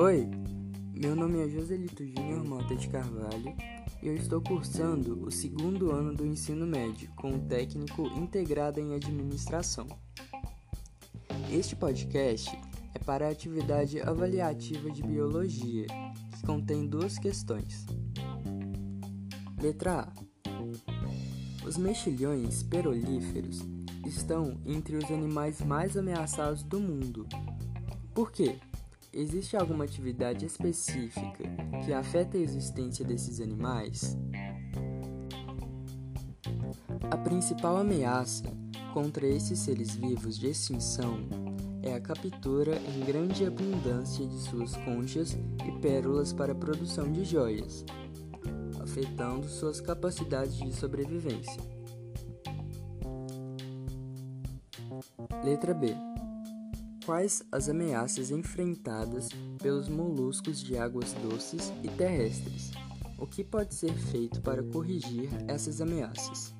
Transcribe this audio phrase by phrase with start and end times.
[0.00, 0.26] Oi,
[0.94, 3.54] meu nome é Joselito Júnior Mota de Carvalho
[4.02, 8.94] e eu estou cursando o segundo ano do ensino médio com o técnico integrado em
[8.94, 9.86] administração.
[11.52, 12.50] Este podcast
[12.94, 15.86] é para a atividade avaliativa de biologia,
[16.34, 17.84] que contém duas questões.
[19.60, 21.66] Letra A.
[21.66, 23.60] Os mexilhões perolíferos
[24.06, 27.26] estão entre os animais mais ameaçados do mundo.
[28.14, 28.56] Por quê?
[29.12, 31.44] Existe alguma atividade específica
[31.84, 34.16] que afeta a existência desses animais?
[37.10, 38.44] A principal ameaça
[38.94, 41.26] contra esses seres vivos de extinção
[41.82, 47.24] é a captura em grande abundância de suas conchas e pérolas para a produção de
[47.24, 47.84] joias,
[48.80, 51.60] afetando suas capacidades de sobrevivência.
[55.42, 55.96] Letra B.
[57.10, 59.30] Quais as ameaças enfrentadas
[59.60, 62.70] pelos moluscos de águas doces e terrestres?
[63.18, 66.54] O que pode ser feito para corrigir essas ameaças?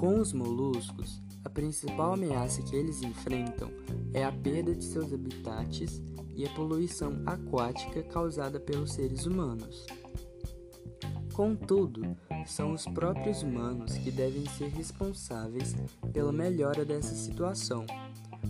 [0.00, 3.70] Com os moluscos, a principal ameaça que eles enfrentam
[4.14, 6.00] é a perda de seus habitats
[6.34, 9.84] e a poluição aquática causada pelos seres humanos.
[11.34, 15.74] Contudo, são os próprios humanos que devem ser responsáveis
[16.12, 17.84] pela melhora dessa situação,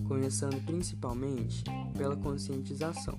[0.06, 1.64] começando principalmente
[1.97, 3.19] pela conscientização.